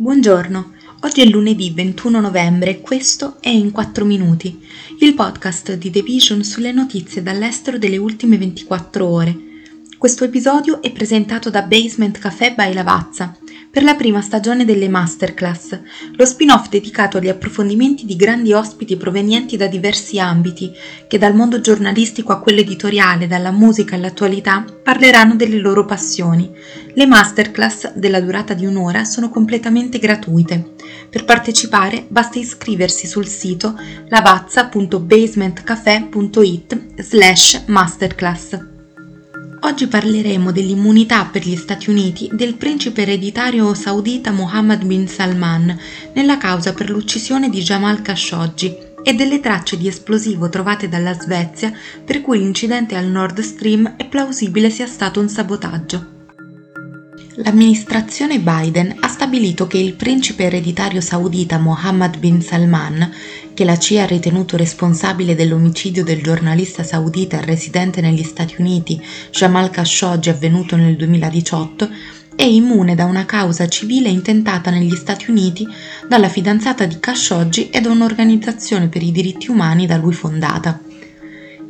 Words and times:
Buongiorno, 0.00 0.74
oggi 1.00 1.22
è 1.22 1.24
lunedì 1.24 1.72
21 1.72 2.20
novembre 2.20 2.70
e 2.70 2.80
questo 2.80 3.38
è 3.40 3.48
In 3.48 3.72
4 3.72 4.04
Minuti, 4.04 4.64
il 5.00 5.12
podcast 5.14 5.72
di 5.74 5.90
The 5.90 6.02
Vision 6.02 6.44
sulle 6.44 6.70
notizie 6.70 7.20
dall'estero 7.20 7.78
delle 7.78 7.96
ultime 7.96 8.38
24 8.38 9.04
ore. 9.04 9.36
Questo 9.98 10.22
episodio 10.22 10.80
è 10.82 10.92
presentato 10.92 11.50
da 11.50 11.62
Basement 11.62 12.16
Café 12.18 12.54
by 12.56 12.74
Lavazza, 12.74 13.36
per 13.78 13.86
la 13.86 13.94
prima 13.94 14.20
stagione 14.20 14.64
delle 14.64 14.88
Masterclass, 14.88 15.78
lo 16.16 16.24
spin-off 16.24 16.68
dedicato 16.68 17.18
agli 17.18 17.28
approfondimenti 17.28 18.06
di 18.06 18.16
grandi 18.16 18.52
ospiti 18.52 18.96
provenienti 18.96 19.56
da 19.56 19.68
diversi 19.68 20.18
ambiti, 20.18 20.72
che 21.06 21.16
dal 21.16 21.36
mondo 21.36 21.60
giornalistico 21.60 22.32
a 22.32 22.40
quello 22.40 22.58
editoriale, 22.58 23.28
dalla 23.28 23.52
musica 23.52 23.94
all'attualità, 23.94 24.64
parleranno 24.82 25.36
delle 25.36 25.58
loro 25.58 25.84
passioni. 25.84 26.50
Le 26.92 27.06
Masterclass, 27.06 27.92
della 27.92 28.20
durata 28.20 28.52
di 28.52 28.66
un'ora, 28.66 29.04
sono 29.04 29.30
completamente 29.30 30.00
gratuite. 30.00 30.72
Per 31.08 31.24
partecipare 31.24 32.04
basta 32.08 32.40
iscriversi 32.40 33.06
sul 33.06 33.28
sito 33.28 33.78
lavazza.basementcafé.it 34.08 37.00
slash 37.00 37.62
masterclass. 37.66 38.67
Oggi 39.68 39.86
parleremo 39.86 40.50
dell'immunità 40.50 41.26
per 41.26 41.46
gli 41.46 41.54
Stati 41.54 41.90
Uniti 41.90 42.30
del 42.32 42.54
principe 42.54 43.02
ereditario 43.02 43.74
saudita 43.74 44.30
Mohammed 44.30 44.82
bin 44.82 45.06
Salman 45.06 45.78
nella 46.14 46.38
causa 46.38 46.72
per 46.72 46.88
l'uccisione 46.88 47.50
di 47.50 47.60
Jamal 47.60 48.00
Khashoggi 48.00 48.74
e 49.02 49.12
delle 49.12 49.40
tracce 49.40 49.76
di 49.76 49.86
esplosivo 49.86 50.48
trovate 50.48 50.88
dalla 50.88 51.12
Svezia 51.12 51.70
per 52.02 52.22
cui 52.22 52.38
l'incidente 52.38 52.96
al 52.96 53.08
Nord 53.08 53.40
Stream 53.40 53.96
è 53.98 54.06
plausibile 54.06 54.70
sia 54.70 54.86
stato 54.86 55.20
un 55.20 55.28
sabotaggio. 55.28 56.17
L'amministrazione 57.40 58.40
Biden 58.40 58.96
ha 58.98 59.06
stabilito 59.06 59.68
che 59.68 59.78
il 59.78 59.94
principe 59.94 60.44
ereditario 60.44 61.00
saudita 61.00 61.56
Mohammed 61.56 62.18
bin 62.18 62.42
Salman, 62.42 63.12
che 63.54 63.64
la 63.64 63.78
CIA 63.78 64.02
ha 64.02 64.06
ritenuto 64.06 64.56
responsabile 64.56 65.36
dell'omicidio 65.36 66.02
del 66.02 66.20
giornalista 66.20 66.82
saudita 66.82 67.40
residente 67.40 68.00
negli 68.00 68.24
Stati 68.24 68.56
Uniti 68.58 69.00
Jamal 69.30 69.70
Khashoggi 69.70 70.30
avvenuto 70.30 70.74
nel 70.74 70.96
2018, 70.96 71.88
è 72.34 72.42
immune 72.42 72.96
da 72.96 73.04
una 73.04 73.24
causa 73.24 73.68
civile 73.68 74.08
intentata 74.08 74.70
negli 74.70 74.96
Stati 74.96 75.30
Uniti 75.30 75.64
dalla 76.08 76.28
fidanzata 76.28 76.86
di 76.86 76.98
Khashoggi 76.98 77.70
e 77.70 77.80
da 77.80 77.90
un'organizzazione 77.90 78.88
per 78.88 79.04
i 79.04 79.12
diritti 79.12 79.48
umani 79.48 79.86
da 79.86 79.96
lui 79.96 80.12
fondata. 80.12 80.87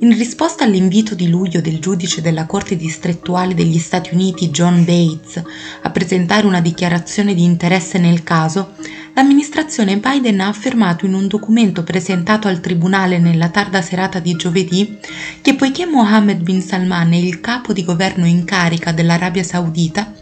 In 0.00 0.16
risposta 0.16 0.62
all'invito 0.62 1.16
di 1.16 1.28
luglio 1.28 1.60
del 1.60 1.80
giudice 1.80 2.20
della 2.20 2.46
Corte 2.46 2.76
distrettuale 2.76 3.52
degli 3.52 3.78
Stati 3.78 4.14
Uniti 4.14 4.50
John 4.50 4.84
Bates 4.84 5.42
a 5.82 5.90
presentare 5.90 6.46
una 6.46 6.60
dichiarazione 6.60 7.34
di 7.34 7.42
interesse 7.42 7.98
nel 7.98 8.22
caso, 8.22 8.74
l'amministrazione 9.14 9.98
Biden 9.98 10.40
ha 10.40 10.46
affermato 10.46 11.04
in 11.04 11.14
un 11.14 11.26
documento 11.26 11.82
presentato 11.82 12.46
al 12.46 12.60
Tribunale 12.60 13.18
nella 13.18 13.48
tarda 13.48 13.82
serata 13.82 14.20
di 14.20 14.36
giovedì 14.36 14.98
che 15.42 15.56
poiché 15.56 15.84
Mohammed 15.84 16.42
bin 16.42 16.62
Salman 16.62 17.12
è 17.12 17.16
il 17.16 17.40
capo 17.40 17.72
di 17.72 17.82
governo 17.82 18.24
in 18.24 18.44
carica 18.44 18.92
dell'Arabia 18.92 19.42
Saudita, 19.42 20.14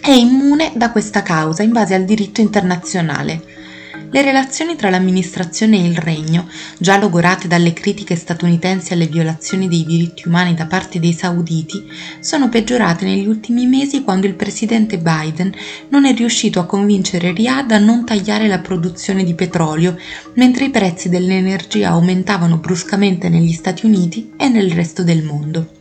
è 0.00 0.12
immune 0.12 0.72
da 0.76 0.90
questa 0.90 1.22
causa 1.22 1.62
in 1.62 1.72
base 1.72 1.94
al 1.94 2.06
diritto 2.06 2.40
internazionale 2.40 3.58
le 4.12 4.22
relazioni 4.22 4.74
tra 4.74 4.90
l'amministrazione 4.90 5.78
e 5.78 5.86
il 5.86 5.96
regno, 5.96 6.48
già 6.78 6.98
logorate 6.98 7.46
dalle 7.46 7.72
critiche 7.72 8.16
statunitensi 8.16 8.92
alle 8.92 9.06
violazioni 9.06 9.68
dei 9.68 9.84
diritti 9.84 10.26
umani 10.26 10.54
da 10.54 10.66
parte 10.66 10.98
dei 10.98 11.12
sauditi, 11.12 11.84
sono 12.20 12.48
peggiorate 12.48 13.04
negli 13.04 13.26
ultimi 13.26 13.66
mesi 13.66 14.02
quando 14.02 14.26
il 14.26 14.34
presidente 14.34 14.98
Biden 14.98 15.54
non 15.90 16.06
è 16.06 16.14
riuscito 16.14 16.58
a 16.60 16.66
convincere 16.66 17.32
Riyadh 17.32 17.72
a 17.72 17.78
non 17.78 18.04
tagliare 18.04 18.48
la 18.48 18.58
produzione 18.58 19.22
di 19.22 19.34
petrolio, 19.34 19.96
mentre 20.34 20.64
i 20.64 20.70
prezzi 20.70 21.08
dell'energia 21.08 21.90
aumentavano 21.90 22.56
bruscamente 22.56 23.28
negli 23.28 23.52
Stati 23.52 23.86
Uniti 23.86 24.32
e 24.36 24.48
nel 24.48 24.72
resto 24.72 25.04
del 25.04 25.22
mondo 25.22 25.79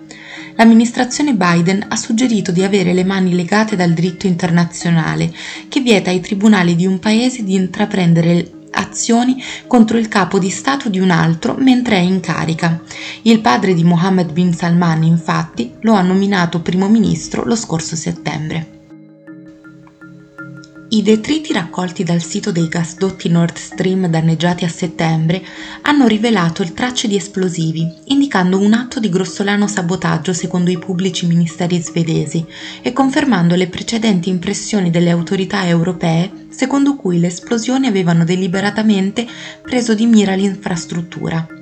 l'amministrazione 0.60 1.36
Biden 1.36 1.86
ha 1.88 1.96
suggerito 1.96 2.52
di 2.52 2.64
avere 2.64 2.92
le 2.92 3.06
mani 3.06 3.34
legate 3.34 3.78
dal 3.78 3.94
diritto 3.94 4.28
internazionale, 4.28 5.32
che 5.70 5.80
vieta 5.80 6.10
ai 6.10 6.20
tribunali 6.20 6.76
di 6.76 6.86
un 6.86 7.00
paese 7.00 7.46
di 7.46 7.56
intraprendere 7.56 8.52
azioni 8.72 9.42
contro 9.68 9.98
il 9.98 10.10
capo 10.10 10.38
di 10.38 10.50
Stato 10.50 10.90
di 10.90 11.00
un 11.00 11.12
altro 11.12 11.56
mentre 11.58 11.96
è 11.96 12.02
in 12.02 12.20
carica. 12.20 12.82
Il 13.22 13.40
padre 13.40 13.74
di 13.74 13.86
Mohammed 13.86 14.34
bin 14.34 14.54
Salman, 14.54 15.04
infatti, 15.04 15.72
lo 15.82 15.94
ha 15.94 16.02
nominato 16.02 16.62
primo 16.62 16.90
ministro 16.90 17.46
lo 17.46 17.56
scorso 17.56 17.96
settembre. 17.96 18.79
I 20.92 21.04
detriti 21.04 21.54
raccolti 21.54 22.04
dal 22.04 22.20
sito 22.20 22.52
dei 22.52 22.68
gasdotti 22.68 23.30
Nord 23.30 23.58
Stream 23.58 24.08
danneggiati 24.08 24.66
a 24.66 24.70
settembre 24.70 25.46
hanno 25.84 26.08
rivelato 26.08 26.64
il 26.64 26.74
tracce 26.74 27.08
di 27.08 27.16
esplosivi, 27.16 27.88
indicando 28.06 28.58
un 28.58 28.74
atto 28.74 29.00
di 29.00 29.08
grossolano 29.08 29.68
sabotaggio 29.68 30.34
secondo 30.34 30.72
i 30.72 30.80
pubblici 30.80 31.28
ministeri 31.28 31.80
svedesi 31.80 32.44
e 32.82 32.92
confermando 32.92 33.54
le 33.54 33.68
precedenti 33.68 34.30
impressioni 34.30 34.90
delle 34.90 35.12
autorità 35.12 35.68
europee 35.68 36.48
secondo 36.50 36.96
cui 36.96 37.20
le 37.20 37.28
esplosioni 37.28 37.86
avevano 37.86 38.24
deliberatamente 38.24 39.28
preso 39.62 39.94
di 39.94 40.08
mira 40.08 40.34
l'infrastruttura. 40.34 41.59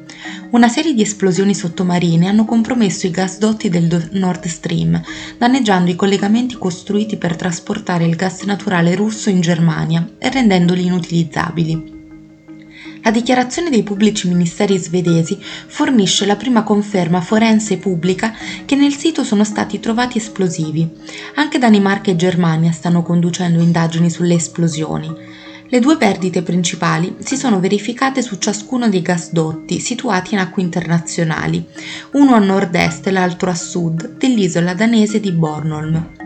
Una 0.49 0.69
serie 0.69 0.93
di 0.93 1.01
esplosioni 1.01 1.53
sottomarine 1.53 2.29
hanno 2.29 2.45
compromesso 2.45 3.05
i 3.05 3.11
gasdotti 3.11 3.67
del 3.67 4.09
Nord 4.13 4.45
Stream, 4.45 5.01
danneggiando 5.37 5.91
i 5.91 5.95
collegamenti 5.95 6.55
costruiti 6.55 7.17
per 7.17 7.35
trasportare 7.35 8.05
il 8.05 8.15
gas 8.15 8.43
naturale 8.43 8.95
russo 8.95 9.29
in 9.29 9.41
Germania 9.41 10.07
e 10.17 10.29
rendendoli 10.29 10.85
inutilizzabili. 10.85 11.95
La 13.03 13.11
dichiarazione 13.11 13.69
dei 13.69 13.83
pubblici 13.83 14.29
ministeri 14.29 14.77
svedesi 14.77 15.37
fornisce 15.41 16.25
la 16.25 16.37
prima 16.37 16.63
conferma 16.63 17.19
forense 17.19 17.77
pubblica 17.77 18.33
che 18.63 18.75
nel 18.75 18.93
sito 18.93 19.25
sono 19.25 19.43
stati 19.43 19.81
trovati 19.81 20.17
esplosivi. 20.17 20.89
Anche 21.35 21.57
Danimarca 21.57 22.09
e 22.09 22.15
Germania 22.15 22.71
stanno 22.71 23.03
conducendo 23.03 23.61
indagini 23.61 24.09
sulle 24.09 24.35
esplosioni. 24.35 25.13
Le 25.69 25.79
due 25.79 25.97
perdite 25.97 26.43
principali 26.43 27.17
si 27.19 27.35
sono 27.35 27.59
verificate 27.59 28.21
su 28.21 28.37
ciascuno 28.37 28.87
dei 28.87 29.01
gasdotti 29.01 29.79
situati 29.79 30.33
in 30.33 30.39
acque 30.39 30.61
internazionali, 30.61 31.65
uno 32.13 32.35
a 32.35 32.39
nord-est 32.39 33.07
e 33.07 33.11
l'altro 33.11 33.49
a 33.49 33.55
sud 33.55 34.17
dell'isola 34.17 34.73
danese 34.73 35.19
di 35.19 35.31
Bornholm. 35.33 36.16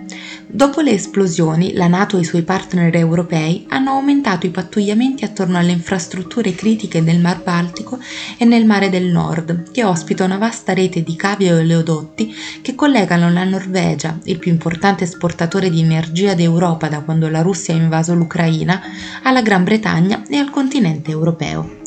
Dopo 0.53 0.81
le 0.81 0.91
esplosioni, 0.91 1.72
la 1.75 1.88
Nato 1.88 2.17
e 2.17 2.19
i 2.19 2.25
suoi 2.25 2.41
partner 2.41 2.94
europei 2.94 3.66
hanno 3.69 3.91
aumentato 3.91 4.45
i 4.45 4.50
pattugliamenti 4.50 5.23
attorno 5.23 5.57
alle 5.57 5.72
infrastrutture 5.72 6.53
critiche 6.53 7.01
del 7.01 7.22
Mar 7.22 7.41
Baltico 7.41 7.97
e 8.38 8.44
nel 8.44 8.66
Mare 8.66 8.90
del 8.90 9.06
Nord, 9.06 9.72
che 9.72 9.85
ospita 9.85 10.25
una 10.25 10.38
vasta 10.38 10.73
rete 10.73 11.03
di 11.03 11.16
cavi 11.16 11.45
e 11.45 11.53
oleodotti 11.53 12.35
che 12.61 12.75
collegano 12.75 13.31
la 13.31 13.45
Norvegia, 13.45 14.19
il 14.23 14.40
più 14.40 14.51
importante 14.51 15.06
esportatore 15.06 15.69
di 15.69 15.79
energia 15.79 16.34
d'Europa 16.34 16.90
da 16.90 17.00
quando 17.00 17.29
la 17.29 17.41
Russia 17.41 17.73
ha 17.73 17.78
invaso 17.78 18.13
l'Ucraina, 18.13 18.81
alla 19.23 19.41
Gran 19.41 19.63
Bretagna 19.63 20.23
e 20.28 20.35
al 20.35 20.50
continente 20.50 21.11
europeo. 21.11 21.79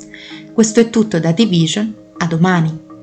Questo 0.54 0.80
è 0.80 0.88
tutto 0.88 1.20
da 1.20 1.32
Division, 1.32 1.94
a 2.16 2.26
domani! 2.26 2.93